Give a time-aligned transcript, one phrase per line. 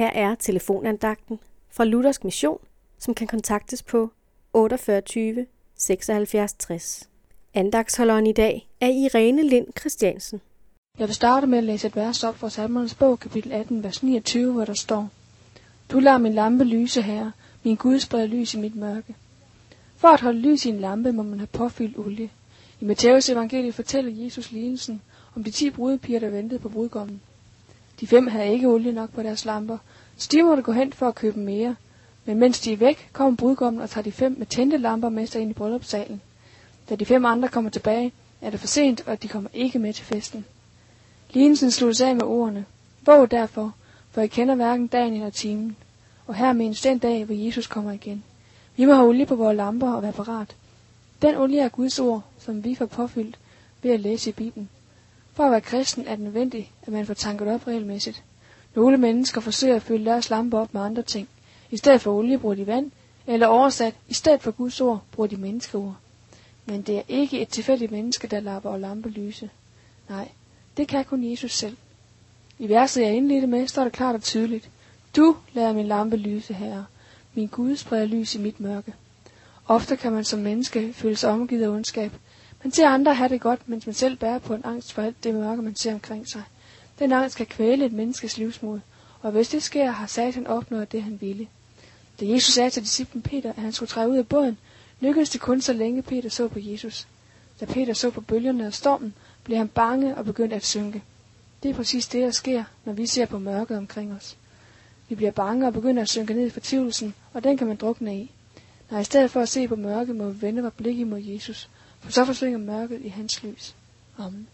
[0.00, 1.38] Her er telefonandagten
[1.70, 2.58] fra Luthersk Mission,
[2.98, 4.10] som kan kontaktes på
[4.52, 5.46] 48
[5.76, 7.08] 76 60.
[7.54, 10.40] Andagsholderen i dag er Irene Lind Christiansen.
[10.98, 14.02] Jeg vil starte med at læse et vers op fra Salmernes bog, kapitel 18, vers
[14.02, 15.08] 29, hvor der står
[15.90, 17.32] Du lader min lampe lyse, herre,
[17.62, 19.14] min Gud spreder lys i mit mørke.
[19.96, 22.30] For at holde lys i en lampe, må man have påfyldt olie.
[22.80, 25.02] I Matteus evangeliet fortæller Jesus lignelsen
[25.36, 27.20] om de ti brudepiger, der ventede på brudgommen.
[28.00, 29.78] De fem havde ikke olie nok på deres lamper,
[30.16, 31.76] så de måtte gå hen for at købe mere.
[32.24, 35.26] Men mens de er væk, kommer brudgommen og tager de fem med tændte lamper med
[35.26, 36.20] sig ind i bryllupssalen.
[36.88, 39.92] Da de fem andre kommer tilbage, er det for sent, og de kommer ikke med
[39.92, 40.44] til festen.
[41.30, 42.64] Lignelsen sluttes af med ordene.
[43.06, 43.74] Våg derfor,
[44.10, 45.76] for I kender hverken dagen eller timen.
[46.26, 48.24] Og her menes den dag, hvor Jesus kommer igen.
[48.76, 50.56] Vi må have olie på vores lamper og være parat.
[51.22, 53.38] Den olie er Guds ord, som vi får påfyldt
[53.82, 54.68] ved at læse i Bibelen.
[55.40, 58.24] For at være kristen er det nødvendigt, at man får tanket op regelmæssigt.
[58.74, 61.28] Nogle mennesker forsøger at fylde deres lampe op med andre ting.
[61.70, 62.90] I stedet for olie bruger de vand,
[63.26, 65.96] eller oversat, i stedet for Guds ord bruger de menneskeord.
[66.66, 69.50] Men det er ikke et tilfældigt menneske, der lapper og lampe lyse.
[70.08, 70.28] Nej,
[70.76, 71.76] det kan kun Jesus selv.
[72.58, 74.70] I verset, jeg indledte med, står det klart og tydeligt.
[75.16, 76.86] Du lader min lampe lyse, herre.
[77.34, 78.94] Min Gud spreder lys i mit mørke.
[79.68, 82.12] Ofte kan man som menneske føle sig omgivet af ondskab.
[82.64, 85.24] Man ser andre have det godt, mens man selv bærer på en angst for alt
[85.24, 86.42] det mørke, man ser omkring sig.
[86.98, 88.80] Den angst kan kvæle et menneskes livsmod,
[89.22, 91.48] og hvis det sker, har Satan opnået det, han ville.
[92.20, 94.58] Da Jesus sagde til disciplen Peter, at han skulle træde ud af båden,
[95.00, 97.06] lykkedes det kun så længe Peter så på Jesus.
[97.60, 101.02] Da Peter så på bølgerne og stormen, blev han bange og begyndte at synke.
[101.62, 104.36] Det er præcis det, der sker, når vi ser på mørket omkring os.
[105.08, 108.16] Vi bliver bange og begynder at synke ned i fortvivlelsen, og den kan man drukne
[108.18, 108.30] i.
[108.90, 111.68] Når i stedet for at se på mørket, må vi vende vores blik imod Jesus,
[112.00, 113.76] for så forsvinder mørket i hans lys.
[114.18, 114.48] Amen.